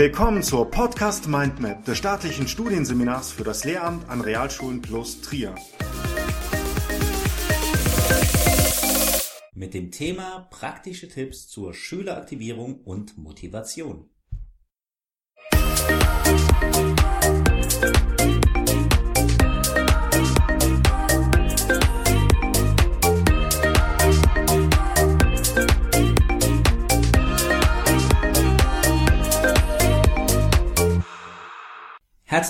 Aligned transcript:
Willkommen 0.00 0.42
zur 0.42 0.70
Podcast 0.70 1.28
Mindmap 1.28 1.84
des 1.84 1.98
staatlichen 1.98 2.48
Studienseminars 2.48 3.32
für 3.32 3.44
das 3.44 3.64
Lehramt 3.64 4.08
an 4.08 4.22
Realschulen 4.22 4.80
plus 4.80 5.20
Trier. 5.20 5.54
Mit 9.52 9.74
dem 9.74 9.90
Thema 9.90 10.48
praktische 10.50 11.06
Tipps 11.06 11.48
zur 11.48 11.74
Schüleraktivierung 11.74 12.80
und 12.80 13.18
Motivation. 13.18 14.08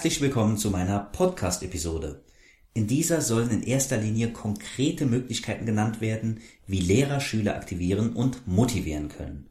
Herzlich 0.00 0.22
willkommen 0.22 0.56
zu 0.56 0.70
meiner 0.70 0.98
Podcast-Episode. 0.98 2.24
In 2.72 2.86
dieser 2.86 3.20
sollen 3.20 3.50
in 3.50 3.62
erster 3.62 3.98
Linie 3.98 4.32
konkrete 4.32 5.04
Möglichkeiten 5.04 5.66
genannt 5.66 6.00
werden, 6.00 6.40
wie 6.66 6.80
Lehrer 6.80 7.20
Schüler 7.20 7.54
aktivieren 7.54 8.14
und 8.14 8.48
motivieren 8.48 9.10
können. 9.10 9.50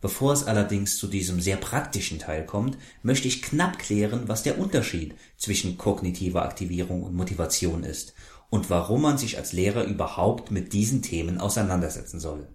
Bevor 0.00 0.32
es 0.32 0.44
allerdings 0.44 0.96
zu 0.96 1.08
diesem 1.08 1.42
sehr 1.42 1.58
praktischen 1.58 2.18
Teil 2.18 2.46
kommt, 2.46 2.78
möchte 3.02 3.28
ich 3.28 3.42
knapp 3.42 3.78
klären, 3.78 4.28
was 4.28 4.42
der 4.42 4.58
Unterschied 4.58 5.14
zwischen 5.36 5.76
kognitiver 5.76 6.42
Aktivierung 6.42 7.02
und 7.02 7.14
Motivation 7.14 7.84
ist 7.84 8.14
und 8.48 8.70
warum 8.70 9.02
man 9.02 9.18
sich 9.18 9.36
als 9.36 9.52
Lehrer 9.52 9.84
überhaupt 9.84 10.50
mit 10.50 10.72
diesen 10.72 11.02
Themen 11.02 11.36
auseinandersetzen 11.36 12.18
soll. 12.18 12.48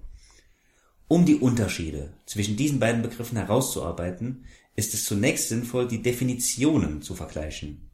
Um 1.07 1.25
die 1.25 1.35
Unterschiede 1.35 2.13
zwischen 2.25 2.57
diesen 2.57 2.79
beiden 2.79 3.03
Begriffen 3.03 3.37
herauszuarbeiten, 3.37 4.43
ist 4.77 4.93
es 4.93 5.03
zunächst 5.05 5.49
sinnvoll, 5.49 5.87
die 5.87 6.01
Definitionen 6.01 7.01
zu 7.01 7.15
vergleichen. 7.15 7.89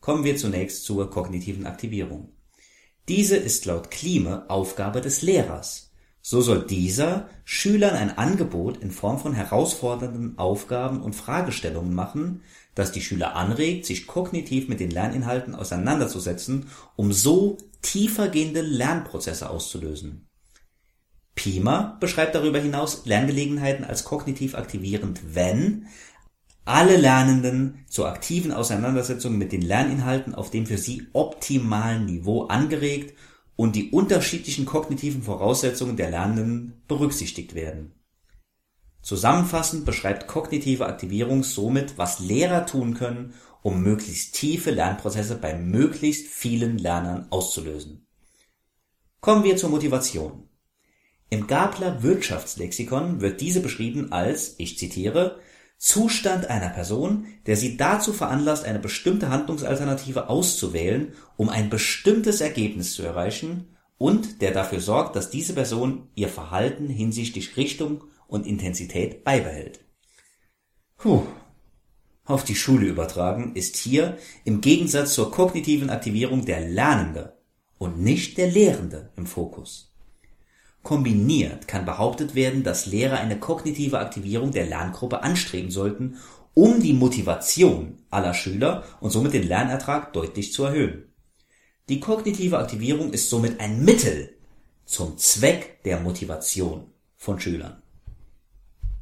Kommen 0.00 0.24
wir 0.24 0.36
zunächst 0.36 0.84
zur 0.84 1.10
kognitiven 1.10 1.66
Aktivierung. 1.66 2.32
Diese 3.08 3.36
ist 3.36 3.66
laut 3.66 3.90
Klime 3.90 4.48
Aufgabe 4.48 5.02
des 5.02 5.20
Lehrers. 5.20 5.92
So 6.22 6.40
soll 6.40 6.66
dieser 6.66 7.28
Schülern 7.44 7.94
ein 7.94 8.16
Angebot 8.16 8.78
in 8.78 8.90
Form 8.90 9.18
von 9.18 9.34
herausfordernden 9.34 10.38
Aufgaben 10.38 11.02
und 11.02 11.14
Fragestellungen 11.14 11.94
machen, 11.94 12.42
das 12.74 12.92
die 12.92 13.02
Schüler 13.02 13.36
anregt, 13.36 13.84
sich 13.84 14.06
kognitiv 14.06 14.68
mit 14.68 14.80
den 14.80 14.90
Lerninhalten 14.90 15.54
auseinanderzusetzen, 15.54 16.68
um 16.96 17.12
so 17.12 17.58
tiefergehende 17.82 18.62
Lernprozesse 18.62 19.50
auszulösen. 19.50 20.29
Pima 21.40 21.96
beschreibt 22.00 22.34
darüber 22.34 22.58
hinaus 22.58 23.06
Lerngelegenheiten 23.06 23.86
als 23.86 24.04
kognitiv 24.04 24.54
aktivierend, 24.54 25.20
wenn 25.32 25.86
alle 26.66 26.98
Lernenden 26.98 27.86
zur 27.88 28.10
aktiven 28.10 28.52
Auseinandersetzung 28.52 29.38
mit 29.38 29.50
den 29.50 29.62
Lerninhalten 29.62 30.34
auf 30.34 30.50
dem 30.50 30.66
für 30.66 30.76
sie 30.76 31.06
optimalen 31.14 32.04
Niveau 32.04 32.42
angeregt 32.44 33.16
und 33.56 33.74
die 33.74 33.90
unterschiedlichen 33.90 34.66
kognitiven 34.66 35.22
Voraussetzungen 35.22 35.96
der 35.96 36.10
Lernenden 36.10 36.82
berücksichtigt 36.86 37.54
werden. 37.54 37.92
Zusammenfassend 39.00 39.86
beschreibt 39.86 40.26
kognitive 40.26 40.84
Aktivierung 40.84 41.42
somit, 41.42 41.96
was 41.96 42.18
Lehrer 42.18 42.66
tun 42.66 42.92
können, 42.92 43.32
um 43.62 43.82
möglichst 43.82 44.34
tiefe 44.34 44.72
Lernprozesse 44.72 45.36
bei 45.36 45.56
möglichst 45.56 46.26
vielen 46.26 46.76
Lernern 46.76 47.28
auszulösen. 47.30 48.06
Kommen 49.22 49.42
wir 49.42 49.56
zur 49.56 49.70
Motivation. 49.70 50.49
Im 51.32 51.46
Gabler 51.46 52.02
Wirtschaftslexikon 52.02 53.20
wird 53.20 53.40
diese 53.40 53.60
beschrieben 53.60 54.10
als, 54.10 54.56
ich 54.58 54.76
zitiere, 54.78 55.38
Zustand 55.78 56.50
einer 56.50 56.68
Person, 56.68 57.26
der 57.46 57.56
sie 57.56 57.76
dazu 57.76 58.12
veranlasst, 58.12 58.64
eine 58.64 58.80
bestimmte 58.80 59.30
Handlungsalternative 59.30 60.28
auszuwählen, 60.28 61.12
um 61.36 61.48
ein 61.48 61.70
bestimmtes 61.70 62.40
Ergebnis 62.40 62.92
zu 62.92 63.02
erreichen 63.02 63.76
und 63.96 64.42
der 64.42 64.50
dafür 64.50 64.80
sorgt, 64.80 65.14
dass 65.14 65.30
diese 65.30 65.54
Person 65.54 66.08
ihr 66.16 66.28
Verhalten 66.28 66.88
hinsichtlich 66.88 67.56
Richtung 67.56 68.04
und 68.26 68.46
Intensität 68.46 69.22
beibehält. 69.24 69.80
Puh. 70.96 71.22
Auf 72.24 72.44
die 72.44 72.56
Schule 72.56 72.86
übertragen 72.86 73.54
ist 73.54 73.76
hier 73.76 74.18
im 74.44 74.60
Gegensatz 74.60 75.14
zur 75.14 75.30
kognitiven 75.30 75.90
Aktivierung 75.90 76.44
der 76.44 76.60
Lernende 76.60 77.38
und 77.78 78.00
nicht 78.00 78.36
der 78.36 78.50
Lehrende 78.50 79.12
im 79.16 79.26
Fokus. 79.26 79.89
Kombiniert 80.82 81.68
kann 81.68 81.84
behauptet 81.84 82.34
werden, 82.34 82.62
dass 82.62 82.86
Lehrer 82.86 83.18
eine 83.18 83.38
kognitive 83.38 83.98
Aktivierung 83.98 84.50
der 84.50 84.66
Lerngruppe 84.66 85.22
anstreben 85.22 85.70
sollten, 85.70 86.16
um 86.54 86.80
die 86.80 86.94
Motivation 86.94 87.98
aller 88.10 88.34
Schüler 88.34 88.84
und 89.00 89.10
somit 89.10 89.34
den 89.34 89.46
Lernertrag 89.46 90.12
deutlich 90.12 90.52
zu 90.52 90.64
erhöhen. 90.64 91.04
Die 91.88 92.00
kognitive 92.00 92.58
Aktivierung 92.58 93.12
ist 93.12 93.28
somit 93.28 93.60
ein 93.60 93.84
Mittel 93.84 94.34
zum 94.84 95.18
Zweck 95.18 95.82
der 95.84 96.00
Motivation 96.00 96.86
von 97.16 97.38
Schülern. 97.38 97.82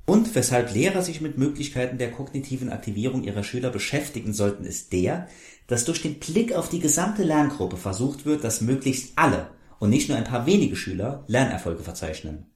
Und 0.05 0.34
weshalb 0.34 0.72
Lehrer 0.72 1.03
sich 1.03 1.21
mit 1.21 1.37
Möglichkeiten 1.37 1.99
der 1.99 2.11
kognitiven 2.11 2.71
Aktivierung 2.71 3.25
ihrer 3.25 3.44
Schüler 3.44 3.71
beschäftigen 3.71 4.33
sollten, 4.33 4.65
ist 4.65 4.93
der, 4.93 5.28
dass 5.67 5.84
durch 5.84 6.00
den 6.00 6.19
Blick 6.19 6.55
auf 6.55 6.71
die 6.71 6.81
gesamte 6.81 7.22
Lerngruppe 7.22 7.77
versucht 7.77 8.25
wird, 8.25 8.43
dass 8.43 8.62
möglichst 8.62 9.12
alle 9.17 9.50
und 9.78 9.91
nicht 9.91 10.09
nur 10.09 10.19
ein 10.19 10.25
paar 10.25 10.47
wenige 10.47 10.77
Schüler 10.77 11.25
Lernerfolge 11.27 11.83
verzeichnen. 11.83 12.47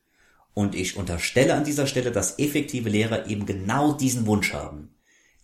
Und 0.55 0.75
ich 0.75 0.97
unterstelle 0.97 1.55
an 1.55 1.65
dieser 1.65 1.87
Stelle, 1.87 2.13
dass 2.13 2.39
effektive 2.39 2.89
Lehrer 2.89 3.27
eben 3.27 3.47
genau 3.47 3.93
diesen 3.93 4.27
Wunsch 4.27 4.53
haben. 4.53 4.95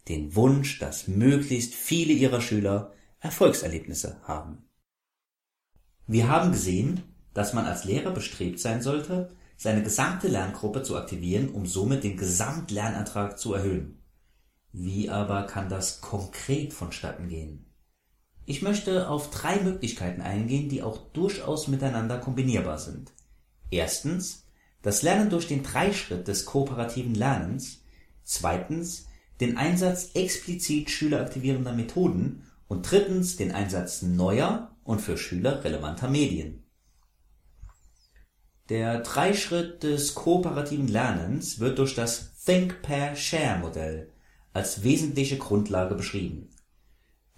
Den 0.08 0.34
Wunsch, 0.34 0.78
dass 0.78 1.08
möglichst 1.08 1.74
viele 1.74 2.12
ihrer 2.12 2.40
Schüler 2.40 2.92
Erfolgserlebnisse 3.20 4.20
haben. 4.24 4.68
Wir 6.06 6.28
haben 6.28 6.52
gesehen, 6.52 7.02
dass 7.34 7.52
man 7.52 7.66
als 7.66 7.84
Lehrer 7.84 8.10
bestrebt 8.10 8.58
sein 8.60 8.82
sollte, 8.82 9.30
seine 9.56 9.82
gesamte 9.82 10.28
Lerngruppe 10.28 10.82
zu 10.82 10.96
aktivieren, 10.96 11.50
um 11.50 11.66
somit 11.66 12.04
den 12.04 12.16
Gesamtlernertrag 12.16 13.38
zu 13.38 13.54
erhöhen. 13.54 14.02
Wie 14.72 15.10
aber 15.10 15.44
kann 15.46 15.68
das 15.68 16.00
konkret 16.00 16.72
vonstatten 16.72 17.28
gehen? 17.28 17.67
Ich 18.50 18.62
möchte 18.62 19.10
auf 19.10 19.28
drei 19.28 19.60
Möglichkeiten 19.60 20.22
eingehen, 20.22 20.70
die 20.70 20.82
auch 20.82 20.96
durchaus 21.12 21.68
miteinander 21.68 22.16
kombinierbar 22.16 22.78
sind. 22.78 23.12
Erstens 23.70 24.46
das 24.80 25.02
Lernen 25.02 25.28
durch 25.28 25.48
den 25.48 25.62
Dreischritt 25.62 26.28
des 26.28 26.46
kooperativen 26.46 27.14
Lernens, 27.14 27.82
zweitens 28.24 29.04
den 29.42 29.58
Einsatz 29.58 30.12
explizit 30.14 30.88
schüleraktivierender 30.88 31.74
Methoden 31.74 32.46
und 32.68 32.90
drittens 32.90 33.36
den 33.36 33.52
Einsatz 33.52 34.00
neuer 34.00 34.74
und 34.82 35.02
für 35.02 35.18
Schüler 35.18 35.62
relevanter 35.62 36.08
Medien. 36.08 36.64
Der 38.70 39.00
Dreischritt 39.00 39.82
des 39.82 40.14
kooperativen 40.14 40.88
Lernens 40.88 41.60
wird 41.60 41.78
durch 41.78 41.94
das 41.94 42.42
Think 42.46 42.80
Pair 42.80 43.14
Share 43.14 43.58
Modell 43.58 44.10
als 44.54 44.84
wesentliche 44.84 45.36
Grundlage 45.36 45.94
beschrieben 45.94 46.48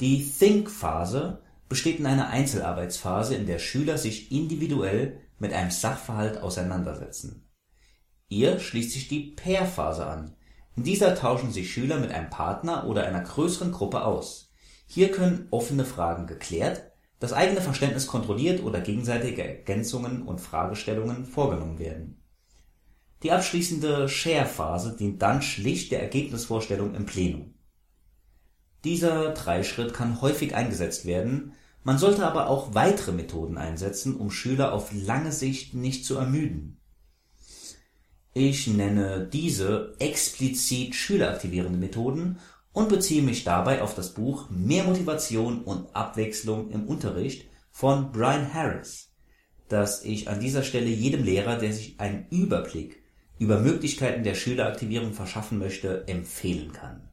die 0.01 0.25
Think-Phase 0.27 1.43
besteht 1.69 1.99
in 1.99 2.07
einer 2.07 2.31
Einzelarbeitsphase, 2.31 3.35
in 3.35 3.47
der 3.47 3.59
Schüler 3.59 3.99
sich 3.99 4.33
individuell 4.33 5.21
mit 5.39 5.53
einem 5.53 5.71
Sachverhalt 5.71 6.39
auseinandersetzen. 6.43 7.47
Ihr 8.29 8.59
schließt 8.59 8.93
sich 8.93 9.09
die 9.09 9.33
Pair-Phase 9.33 10.07
an. 10.07 10.35
In 10.77 10.85
dieser 10.85 11.15
tauschen 11.15 11.53
sich 11.53 11.71
Schüler 11.71 11.99
mit 11.99 12.13
einem 12.13 12.31
Partner 12.31 12.87
oder 12.87 13.07
einer 13.07 13.21
größeren 13.21 13.73
Gruppe 13.73 14.05
aus. 14.05 14.53
Hier 14.87 15.11
können 15.11 15.49
offene 15.51 15.85
Fragen 15.85 16.27
geklärt, 16.27 16.93
das 17.19 17.35
eigene 17.35 17.61
Verständnis 17.61 18.07
kontrolliert 18.07 18.63
oder 18.63 18.81
gegenseitige 18.81 19.45
Ergänzungen 19.45 20.23
und 20.23 20.41
Fragestellungen 20.41 21.27
vorgenommen 21.27 21.79
werden. 21.79 22.23
Die 23.23 23.33
abschließende 23.33 24.09
Share-Phase 24.09 24.97
dient 24.97 25.21
dann 25.21 25.43
schlicht 25.43 25.93
der 25.93 26.01
Ergebnisvorstellung 26.01 26.95
im 26.95 27.05
Plenum 27.05 27.55
dieser 28.85 29.33
Dreischritt 29.35 29.95
kann 29.95 30.21
häufig 30.21 30.55
eingesetzt 30.55 31.05
werden, 31.05 31.53
man 31.83 31.99
sollte 31.99 32.27
aber 32.27 32.49
auch 32.49 32.75
weitere 32.75 33.13
Methoden 33.13 33.57
einsetzen, 33.57 34.17
um 34.17 34.31
Schüler 34.31 34.73
auf 34.73 34.91
lange 34.93 35.33
Sicht 35.33 35.75
nicht 35.75 36.05
zu 36.05 36.17
ermüden. 36.17 36.79
Ich 38.33 38.67
nenne 38.67 39.29
diese 39.33 39.95
explizit 39.99 40.95
schüleraktivierende 40.95 41.79
Methoden 41.79 42.39
und 42.73 42.89
beziehe 42.89 43.23
mich 43.23 43.45
dabei 43.45 43.83
auf 43.83 43.95
das 43.95 44.15
Buch 44.15 44.51
Mehr 44.51 44.85
Motivation 44.85 45.63
und 45.63 45.95
Abwechslung 45.97 46.71
im 46.71 46.87
Unterricht 46.87 47.49
von 47.71 48.13
Brian 48.13 48.53
Harris, 48.53 49.13
das 49.69 50.05
ich 50.05 50.29
an 50.29 50.39
dieser 50.39 50.63
Stelle 50.63 50.91
jedem 50.91 51.25
Lehrer, 51.25 51.57
der 51.57 51.73
sich 51.73 51.99
einen 51.99 52.27
Überblick 52.31 53.03
über 53.39 53.59
Möglichkeiten 53.59 54.23
der 54.23 54.35
Schüleraktivierung 54.35 55.13
verschaffen 55.13 55.59
möchte, 55.59 56.07
empfehlen 56.07 56.73
kann 56.73 57.10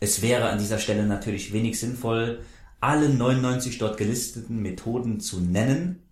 es 0.00 0.22
wäre 0.22 0.48
an 0.48 0.58
dieser 0.58 0.78
Stelle 0.78 1.06
natürlich 1.06 1.52
wenig 1.52 1.78
sinnvoll, 1.78 2.40
alle 2.80 3.08
99 3.08 3.78
dort 3.78 3.96
gelisteten 3.96 4.62
Methoden 4.62 5.20
zu 5.20 5.40
nennen, 5.40 6.02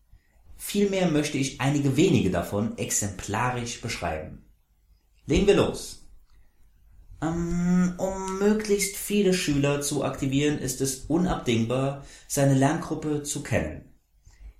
vielmehr 0.57 1.11
möchte 1.11 1.39
ich 1.39 1.61
einige 1.61 1.97
wenige 1.97 2.31
davon 2.31 2.77
exemplarisch 2.79 3.81
beschreiben. 3.81 4.43
Legen 5.27 5.47
wir 5.47 5.57
los. 5.57 6.03
Ähm, 7.23 7.95
um 7.99 8.39
möglichst 8.39 8.97
viele 8.97 9.33
Schüler 9.33 9.81
zu 9.81 10.05
aktivieren, 10.05 10.59
ist 10.59 10.81
es 10.81 11.05
unabdingbar, 11.09 12.05
seine 12.29 12.55
Lerngruppe 12.55 13.23
zu 13.23 13.43
kennen. 13.43 13.85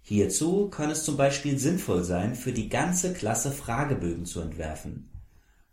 Hierzu 0.03 0.69
kann 0.69 0.91
es 0.91 1.05
zum 1.05 1.17
Beispiel 1.17 1.59
sinnvoll 1.59 2.05
sein, 2.05 2.37
für 2.37 2.53
die 2.53 2.69
ganze 2.69 3.13
Klasse 3.13 3.51
Fragebögen 3.51 4.25
zu 4.25 4.41
entwerfen. 4.41 5.11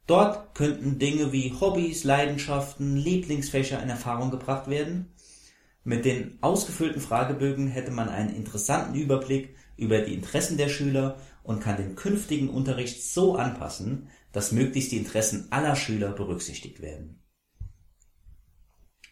Dort 0.05 0.53
könnten 0.53 0.99
Dinge 0.99 1.31
wie 1.31 1.53
Hobbys, 1.59 2.03
Leidenschaften, 2.03 2.97
Lieblingsfächer 2.97 3.81
in 3.81 3.89
Erfahrung 3.89 4.31
gebracht 4.31 4.69
werden. 4.69 5.13
Mit 5.85 6.03
den 6.03 6.37
ausgefüllten 6.41 7.01
Fragebögen 7.01 7.67
hätte 7.67 7.91
man 7.91 8.09
einen 8.09 8.35
interessanten 8.35 8.95
Überblick 8.95 9.55
über 9.77 9.99
die 9.99 10.13
Interessen 10.13 10.57
der 10.57 10.69
Schüler 10.69 11.19
und 11.43 11.61
kann 11.61 11.77
den 11.77 11.95
künftigen 11.95 12.49
Unterricht 12.49 13.03
so 13.03 13.35
anpassen, 13.35 14.09
dass 14.33 14.51
möglichst 14.51 14.91
die 14.91 14.97
Interessen 14.97 15.47
aller 15.51 15.75
Schüler 15.75 16.11
berücksichtigt 16.11 16.81
werden. 16.81 17.21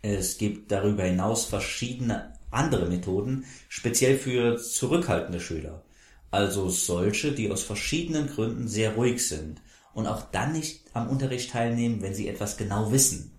Es 0.01 0.37
gibt 0.37 0.71
darüber 0.71 1.03
hinaus 1.03 1.45
verschiedene 1.45 2.33
andere 2.49 2.87
Methoden, 2.87 3.45
speziell 3.69 4.17
für 4.17 4.57
zurückhaltende 4.57 5.39
Schüler, 5.39 5.85
also 6.31 6.69
solche, 6.69 7.31
die 7.31 7.51
aus 7.51 7.63
verschiedenen 7.63 8.27
Gründen 8.27 8.67
sehr 8.67 8.95
ruhig 8.95 9.25
sind 9.25 9.61
und 9.93 10.07
auch 10.07 10.23
dann 10.31 10.53
nicht 10.53 10.83
am 10.93 11.09
Unterricht 11.09 11.51
teilnehmen, 11.51 12.01
wenn 12.01 12.13
sie 12.13 12.27
etwas 12.27 12.57
genau 12.57 12.91
wissen. 12.91 13.31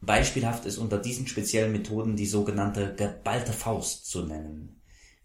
Beispielhaft 0.00 0.64
ist 0.64 0.78
unter 0.78 0.98
diesen 0.98 1.26
speziellen 1.26 1.72
Methoden 1.72 2.16
die 2.16 2.26
sogenannte 2.26 2.94
geballte 2.94 3.52
Faust 3.52 4.06
zu 4.06 4.24
nennen. 4.24 4.80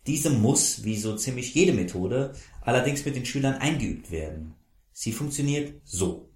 Diese 0.08 0.30
muss, 0.30 0.84
wie 0.84 0.98
so 0.98 1.16
ziemlich 1.16 1.54
jede 1.54 1.74
Methode, 1.74 2.34
allerdings 2.62 3.06
mit 3.06 3.16
den 3.16 3.26
Schülern 3.26 3.56
eingeübt 3.56 4.12
werden. 4.12 4.56
Sie 4.92 5.14
funktioniert 5.14 5.82
so. 5.86 6.30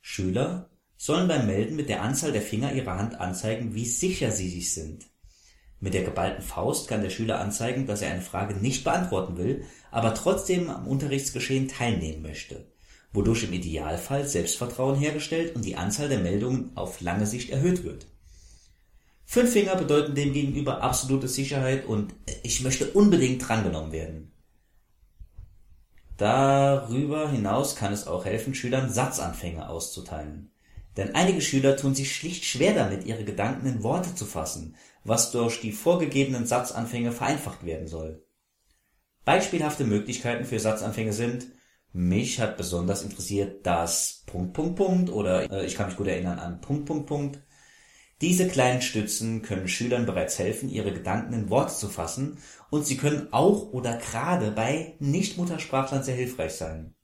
Schüler 0.00 0.70
sollen 0.96 1.28
beim 1.28 1.46
Melden 1.46 1.76
mit 1.76 1.88
der 1.88 2.02
Anzahl 2.02 2.32
der 2.32 2.42
Finger 2.42 2.72
ihrer 2.72 2.98
Hand 2.98 3.14
anzeigen, 3.14 3.74
wie 3.74 3.86
sicher 3.86 4.30
sie 4.30 4.48
sich 4.48 4.72
sind. 4.72 5.06
Mit 5.78 5.94
der 5.94 6.04
geballten 6.04 6.42
Faust 6.42 6.88
kann 6.88 7.02
der 7.02 7.10
Schüler 7.10 7.38
anzeigen, 7.38 7.86
dass 7.86 8.02
er 8.02 8.10
eine 8.10 8.22
Frage 8.22 8.54
nicht 8.54 8.82
beantworten 8.82 9.36
will, 9.36 9.64
aber 9.90 10.14
trotzdem 10.14 10.70
am 10.70 10.86
Unterrichtsgeschehen 10.86 11.68
teilnehmen 11.68 12.22
möchte, 12.22 12.66
wodurch 13.12 13.44
im 13.44 13.52
Idealfall 13.52 14.26
Selbstvertrauen 14.26 14.98
hergestellt 14.98 15.54
und 15.54 15.64
die 15.64 15.76
Anzahl 15.76 16.08
der 16.08 16.20
Meldungen 16.20 16.70
auf 16.76 17.00
lange 17.00 17.26
Sicht 17.26 17.50
erhöht 17.50 17.84
wird. 17.84 18.06
Fünf 19.26 19.52
Finger 19.52 19.76
bedeuten 19.76 20.14
demgegenüber 20.14 20.82
absolute 20.82 21.28
Sicherheit 21.28 21.84
und 21.84 22.14
ich 22.42 22.62
möchte 22.62 22.90
unbedingt 22.92 23.46
drangenommen 23.46 23.92
werden. 23.92 24.32
Darüber 26.16 27.28
hinaus 27.28 27.76
kann 27.76 27.92
es 27.92 28.06
auch 28.06 28.24
helfen, 28.24 28.54
Schülern 28.54 28.90
Satzanfänge 28.90 29.68
auszuteilen. 29.68 30.50
Denn 30.96 31.14
einige 31.14 31.40
Schüler 31.40 31.76
tun 31.76 31.94
sich 31.94 32.14
schlicht 32.14 32.44
schwer 32.44 32.74
damit, 32.74 33.04
ihre 33.04 33.24
Gedanken 33.24 33.66
in 33.66 33.82
Worte 33.82 34.14
zu 34.14 34.24
fassen, 34.24 34.76
was 35.04 35.30
durch 35.30 35.60
die 35.60 35.72
vorgegebenen 35.72 36.46
Satzanfänge 36.46 37.12
vereinfacht 37.12 37.64
werden 37.64 37.86
soll. 37.86 38.24
Beispielhafte 39.24 39.84
Möglichkeiten 39.84 40.44
für 40.44 40.60
Satzanfänge 40.60 41.12
sind 41.12 41.48
mich 41.92 42.40
hat 42.40 42.58
besonders 42.58 43.02
interessiert 43.02 43.64
das 43.64 44.22
Punkt 44.26 44.52
Punkt 44.52 44.76
Punkt 44.76 45.10
oder 45.10 45.50
äh, 45.50 45.64
ich 45.64 45.76
kann 45.76 45.86
mich 45.86 45.96
gut 45.96 46.08
erinnern 46.08 46.38
an 46.38 46.60
Punkt 46.60 46.84
Punkt 46.84 47.06
Punkt 47.06 47.40
diese 48.22 48.48
kleinen 48.48 48.80
Stützen 48.80 49.42
können 49.42 49.68
Schülern 49.68 50.06
bereits 50.06 50.38
helfen, 50.38 50.70
ihre 50.70 50.92
Gedanken 50.92 51.34
in 51.34 51.50
Worte 51.50 51.74
zu 51.74 51.88
fassen 51.88 52.38
und 52.70 52.86
sie 52.86 52.96
können 52.96 53.28
auch 53.32 53.72
oder 53.72 53.98
gerade 53.98 54.52
bei 54.52 54.94
Nicht-Muttersprachlern 55.00 56.02
sehr 56.02 56.14
hilfreich 56.14 56.52
sein. 56.52 56.94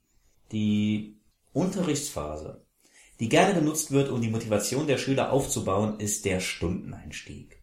Die 0.53 1.21
Unterrichtsphase, 1.53 2.65
die 3.23 3.29
gerne 3.29 3.55
genutzt 3.55 3.93
wird, 3.93 4.11
um 4.11 4.21
die 4.21 4.31
Motivation 4.31 4.89
der 4.89 4.99
Schüler 4.99 5.31
aufzubauen, 5.31 6.01
ist 6.01 6.25
der 6.25 6.41
Stundeneinstieg. 6.41 7.63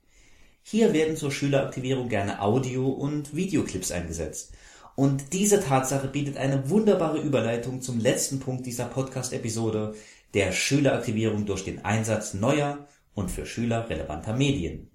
Hier 0.64 0.94
werden 0.94 1.18
zur 1.18 1.34
Schüleraktivierung 1.34 2.08
gerne 2.08 2.42
Audio- 2.42 2.88
und 2.88 3.36
Videoclips 3.36 3.92
eingesetzt. 3.92 4.54
Und 4.96 5.34
diese 5.34 5.60
Tatsache 5.60 6.08
bietet 6.08 6.38
eine 6.38 6.70
wunderbare 6.70 7.20
Überleitung 7.20 7.82
zum 7.82 8.00
letzten 8.00 8.40
Punkt 8.40 8.66
dieser 8.68 8.86
Podcast-Episode, 8.86 9.96
der 10.34 10.54
Schüleraktivierung 10.54 11.46
durch 11.46 11.66
den 11.66 11.84
Einsatz 11.84 12.34
neuer 12.34 12.88
und 13.14 13.30
für 13.30 13.46
Schüler 13.46 13.90
relevanter 13.90 14.38
Medien. 14.38 14.90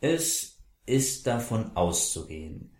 Es 0.00 0.58
ist 0.84 1.28
davon 1.28 1.76
auszugehen, 1.76 2.72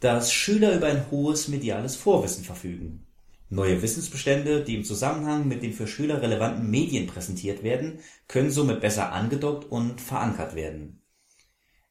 dass 0.00 0.32
Schüler 0.32 0.74
über 0.74 0.88
ein 0.88 1.08
hohes 1.12 1.46
mediales 1.46 1.94
Vorwissen 1.94 2.42
verfügen. 2.42 3.06
Neue 3.52 3.82
Wissensbestände, 3.82 4.62
die 4.62 4.76
im 4.76 4.84
Zusammenhang 4.84 5.48
mit 5.48 5.64
den 5.64 5.72
für 5.72 5.88
Schüler 5.88 6.22
relevanten 6.22 6.70
Medien 6.70 7.08
präsentiert 7.08 7.64
werden, 7.64 7.98
können 8.28 8.52
somit 8.52 8.80
besser 8.80 9.10
angedockt 9.10 9.64
und 9.70 10.00
verankert 10.00 10.54
werden. 10.54 11.02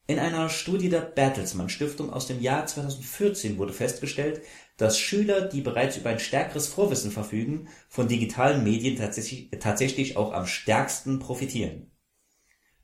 In 0.08 0.20
einer 0.20 0.48
Studie 0.48 0.88
der 0.88 1.02
Bertelsmann 1.02 1.68
Stiftung 1.68 2.12
aus 2.14 2.28
dem 2.28 2.42
Jahr 2.42 2.66
2014 2.66 3.58
wurde 3.58 3.74
festgestellt, 3.74 4.42
dass 4.78 4.98
Schüler, 4.98 5.42
die 5.42 5.60
bereits 5.60 5.98
über 5.98 6.10
ein 6.10 6.20
stärkeres 6.20 6.68
Vorwissen 6.68 7.12
verfügen, 7.12 7.68
von 7.90 8.08
digitalen 8.08 8.64
Medien 8.64 8.96
tatsächlich, 8.96 9.50
tatsächlich 9.60 10.16
auch 10.16 10.32
am 10.32 10.48
stärksten 10.48 11.20
profitieren. 11.20 11.92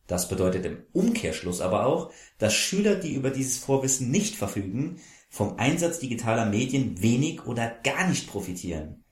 Das 0.06 0.28
bedeutet 0.28 0.66
im 0.66 0.84
Umkehrschluss 0.92 1.62
aber 1.62 1.86
auch, 1.86 2.12
dass 2.38 2.54
Schüler, 2.54 2.96
die 2.96 3.16
über 3.16 3.32
dieses 3.32 3.58
Vorwissen 3.58 4.12
nicht 4.12 4.36
verfügen, 4.36 5.00
vom 5.30 5.58
Einsatz 5.58 6.00
digitaler 6.00 6.46
Medien 6.46 7.02
wenig 7.02 7.46
oder 7.46 7.70
gar 7.84 8.08
nicht 8.08 8.28
profitieren. 8.28 9.04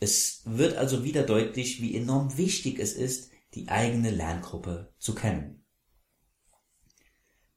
Es 0.00 0.42
wird 0.44 0.76
also 0.76 1.04
wieder 1.04 1.22
deutlich, 1.22 1.82
wie 1.82 1.96
enorm 1.96 2.36
wichtig 2.36 2.78
es 2.78 2.92
ist, 2.92 3.30
die 3.54 3.68
eigene 3.68 4.10
Lerngruppe 4.10 4.92
zu 4.98 5.14
kennen. 5.14 5.64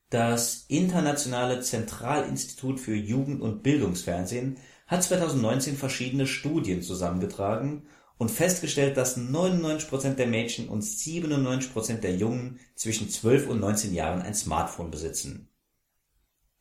Das 0.09 0.65
Internationale 0.67 1.61
Zentralinstitut 1.61 2.79
für 2.79 2.95
Jugend- 2.95 3.41
und 3.41 3.63
Bildungsfernsehen 3.63 4.57
hat 4.85 5.03
2019 5.03 5.77
verschiedene 5.77 6.27
Studien 6.27 6.81
zusammengetragen 6.81 7.87
und 8.17 8.29
festgestellt, 8.29 8.97
dass 8.97 9.17
99% 9.17 10.15
der 10.15 10.27
Mädchen 10.27 10.67
und 10.67 10.83
97% 10.83 12.01
der 12.01 12.15
Jungen 12.17 12.59
zwischen 12.75 13.09
12 13.09 13.47
und 13.47 13.61
19 13.61 13.93
Jahren 13.93 14.21
ein 14.21 14.35
Smartphone 14.35 14.91
besitzen. 14.91 15.49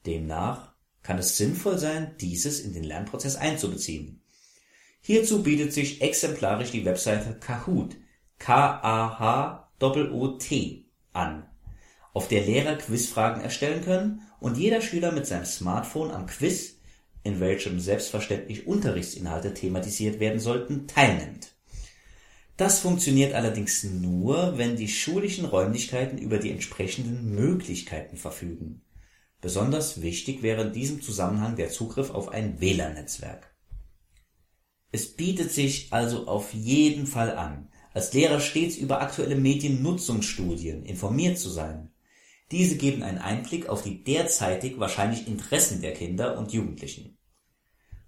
Demnach 0.07 0.70
kann 1.03 1.19
es 1.19 1.37
sinnvoll 1.37 1.79
sein, 1.79 2.15
dieses 2.21 2.61
in 2.61 2.73
den 2.73 2.85
Lernprozess 2.85 3.37
einzubeziehen. 3.37 4.21
Hierzu 5.01 5.43
bietet 5.43 5.73
sich 5.73 6.03
exemplarisch 6.03 6.71
die 6.71 6.85
Webseite 6.85 7.39
Kahoot 7.41 7.97
K-A-H-O-T 8.39 9.65
an, 11.13 11.47
auf 12.13 12.29
der 12.29 12.45
Lehrer 12.45 12.77
Quizfragen 12.77 13.43
erstellen 13.43 13.85
können 13.85 14.23
und 14.41 14.59
jeder 14.59 14.81
Schüler 14.81 15.13
mit 15.13 15.27
seinem 15.27 15.45
Smartphone 15.47 16.11
am 16.11 16.27
Quiz 16.27 16.81
in 17.23 17.41
welchem 17.41 17.81
selbstverständlich 17.81 18.67
Unterrichtsinhalte 18.67 19.55
thematisiert 19.55 20.21
werden 20.21 20.41
sollten, 20.41 20.87
teilnimmt. 20.87 21.53
Das 22.57 22.81
funktioniert 22.81 23.35
allerdings 23.35 23.85
nur, 23.85 24.59
wenn 24.59 24.77
die 24.77 24.89
schulischen 24.89 25.47
Räumlichkeiten 25.47 26.19
über 26.19 26.39
die 26.39 26.51
entsprechenden 26.51 27.35
Möglichkeiten 27.35 28.17
verfügen. 28.17 28.83
Besonders 29.41 30.03
wichtig 30.03 30.43
wäre 30.43 30.63
in 30.63 30.73
diesem 30.73 31.03
Zusammenhang 31.03 31.57
der 31.57 31.71
Zugriff 31.71 32.11
auf 32.11 32.29
ein 32.29 32.61
WLAN-Netzwerk. 32.61 33.55
Es 34.93 35.15
bietet 35.15 35.53
sich 35.53 35.93
also 35.93 36.27
auf 36.27 36.53
jeden 36.53 37.07
Fall 37.07 37.37
an, 37.37 37.69
als 37.95 38.13
Lehrer 38.13 38.41
stets 38.41 38.77
über 38.77 39.01
aktuelle 39.01 39.37
Mediennutzungsstudien 39.37 40.85
informiert 40.85 41.39
zu 41.39 41.49
sein 41.49 41.91
diese 42.51 42.77
geben 42.77 43.03
einen 43.03 43.19
Einblick 43.19 43.69
auf 43.69 43.83
die 43.83 44.03
derzeitig 44.03 44.79
wahrscheinlich 44.81 45.29
Interessen 45.29 45.81
der 45.83 45.95
Kinder 45.95 46.37
und 46.37 46.53
Jugendlichen. 46.53 47.17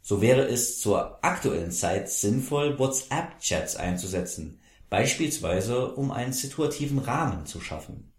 So 0.00 0.20
wäre 0.20 0.48
es 0.48 0.80
zur 0.80 1.24
aktuellen 1.24 1.70
Zeit 1.70 2.10
sinnvoll, 2.10 2.78
WhatsApp-Chats 2.78 3.76
einzusetzen, 3.76 4.60
beispielsweise 4.90 5.94
um 5.94 6.10
einen 6.10 6.32
situativen 6.32 6.98
Rahmen 6.98 7.46
zu 7.46 7.60
schaffen. 7.60 8.11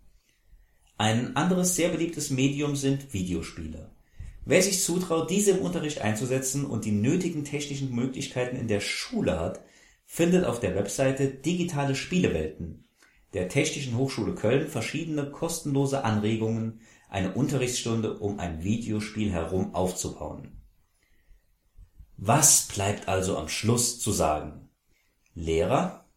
Ein 0.97 1.35
anderes 1.35 1.75
sehr 1.75 1.89
beliebtes 1.89 2.29
Medium 2.29 2.75
sind 2.75 3.13
Videospiele. 3.13 3.91
Wer 4.45 4.61
sich 4.61 4.83
zutraut, 4.83 5.29
diese 5.29 5.51
im 5.51 5.59
Unterricht 5.59 6.01
einzusetzen 6.01 6.65
und 6.65 6.85
die 6.85 6.91
nötigen 6.91 7.45
technischen 7.45 7.93
Möglichkeiten 7.93 8.57
in 8.57 8.67
der 8.67 8.81
Schule 8.81 9.39
hat, 9.39 9.61
findet 10.05 10.45
auf 10.45 10.59
der 10.59 10.75
Webseite 10.75 11.27
Digitale 11.27 11.95
Spielewelten 11.95 12.83
der 13.33 13.49
Technischen 13.49 13.97
Hochschule 13.97 14.35
Köln 14.35 14.67
verschiedene 14.67 15.29
kostenlose 15.31 16.03
Anregungen, 16.03 16.81
eine 17.09 17.33
Unterrichtsstunde 17.33 18.19
um 18.19 18.39
ein 18.39 18.63
Videospiel 18.63 19.31
herum 19.31 19.73
aufzubauen. 19.73 20.61
Was 22.17 22.67
bleibt 22.67 23.07
also 23.07 23.37
am 23.37 23.49
Schluss 23.49 23.99
zu 23.99 24.11
sagen? 24.11 24.69
Lehrer 25.33 26.07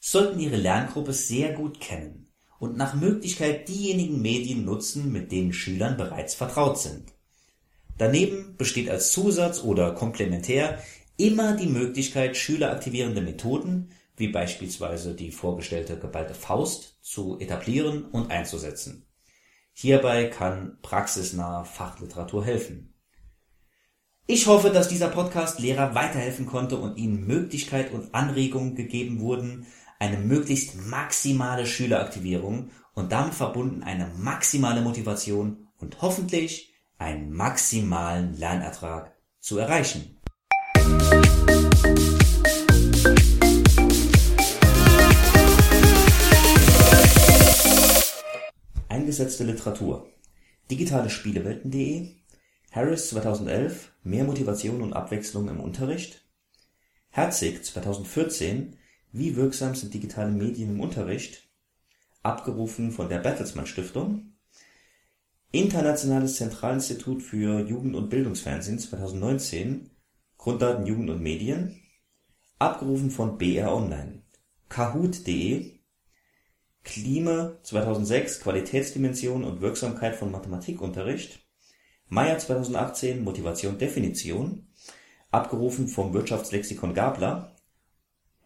sollten 0.00 0.40
ihre 0.40 0.56
Lerngruppe 0.56 1.12
sehr 1.12 1.52
gut 1.52 1.80
kennen 1.80 2.23
und 2.64 2.76
nach 2.76 2.94
Möglichkeit 2.94 3.68
diejenigen 3.68 4.20
Medien 4.20 4.64
nutzen, 4.64 5.12
mit 5.12 5.30
denen 5.30 5.52
Schülern 5.52 5.96
bereits 5.96 6.34
vertraut 6.34 6.78
sind. 6.78 7.12
Daneben 7.96 8.56
besteht 8.56 8.90
als 8.90 9.12
Zusatz 9.12 9.62
oder 9.62 9.92
Komplementär 9.92 10.82
immer 11.16 11.54
die 11.56 11.68
Möglichkeit, 11.68 12.36
schüleraktivierende 12.36 13.20
Methoden 13.20 13.90
wie 14.16 14.28
beispielsweise 14.28 15.14
die 15.14 15.30
vorgestellte 15.30 15.98
geballte 15.98 16.34
Faust, 16.34 16.98
zu 17.02 17.38
etablieren 17.38 18.04
und 18.04 18.30
einzusetzen. 18.30 19.06
Hierbei 19.72 20.26
kann 20.26 20.78
praxisnahe 20.82 21.64
Fachliteratur 21.64 22.44
helfen. 22.44 22.94
Ich 24.26 24.46
hoffe, 24.46 24.70
dass 24.70 24.88
dieser 24.88 25.08
Podcast 25.08 25.58
Lehrer 25.58 25.94
weiterhelfen 25.94 26.46
konnte 26.46 26.78
und 26.78 26.96
ihnen 26.96 27.26
Möglichkeit 27.26 27.92
und 27.92 28.14
Anregungen 28.14 28.74
gegeben 28.74 29.20
wurden, 29.20 29.66
eine 30.04 30.18
möglichst 30.18 30.76
maximale 30.86 31.64
Schüleraktivierung 31.64 32.70
und 32.92 33.10
damit 33.10 33.32
verbunden 33.32 33.82
eine 33.82 34.06
maximale 34.18 34.82
Motivation 34.82 35.66
und 35.78 36.02
hoffentlich 36.02 36.74
einen 36.98 37.32
maximalen 37.32 38.36
Lernertrag 38.36 39.16
zu 39.40 39.56
erreichen. 39.56 40.20
Eingesetzte 48.90 49.44
Literatur. 49.44 50.06
Digitale 50.70 51.08
Spielewelten.de 51.08 52.10
Harris 52.72 53.08
2011 53.08 53.94
Mehr 54.02 54.24
Motivation 54.24 54.82
und 54.82 54.92
Abwechslung 54.92 55.48
im 55.48 55.60
Unterricht. 55.60 56.26
Herzig 57.08 57.64
2014 57.64 58.76
Wie 59.16 59.36
wirksam 59.36 59.76
sind 59.76 59.94
digitale 59.94 60.32
Medien 60.32 60.70
im 60.70 60.80
Unterricht? 60.80 61.48
Abgerufen 62.24 62.90
von 62.90 63.08
der 63.08 63.20
Bertelsmann 63.20 63.68
Stiftung. 63.68 64.32
Internationales 65.52 66.34
Zentralinstitut 66.34 67.22
für 67.22 67.60
Jugend- 67.60 67.94
und 67.94 68.10
Bildungsfernsehen 68.10 68.80
2019 68.80 69.88
Grunddaten 70.36 70.84
Jugend 70.84 71.10
und 71.10 71.22
Medien. 71.22 71.80
Abgerufen 72.58 73.12
von 73.12 73.38
BR 73.38 73.72
Online. 73.72 74.24
Kahoot.de 74.68 75.78
Klima 76.82 77.56
2006 77.62 78.40
Qualitätsdimension 78.40 79.44
und 79.44 79.60
Wirksamkeit 79.60 80.16
von 80.16 80.32
Mathematikunterricht. 80.32 81.38
Meyer 82.08 82.38
2018 82.38 83.22
Motivation 83.22 83.78
Definition. 83.78 84.66
Abgerufen 85.30 85.86
vom 85.86 86.12
Wirtschaftslexikon 86.12 86.94
Gabler 86.94 87.53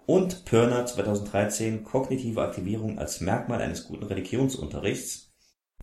und 0.09 0.47
Pörner 0.47 0.87
2013 0.87 1.85
Kognitive 1.85 2.41
Aktivierung 2.41 2.99
als 2.99 3.21
Merkmal 3.21 3.61
eines 3.61 3.85
guten 3.85 4.05
Religionsunterrichts. 4.05 5.35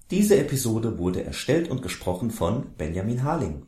Diese 0.10 0.40
Episode 0.40 0.98
wurde 0.98 1.24
erstellt 1.24 1.70
und 1.70 1.84
gesprochen 1.84 2.32
von 2.32 2.74
Benjamin 2.76 3.24
Harling 3.24 3.68